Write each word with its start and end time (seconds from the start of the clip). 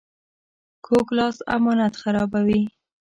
کوږ 0.85 1.07
لاس 1.17 1.37
امانت 1.55 1.93
خرابوي 2.01 2.61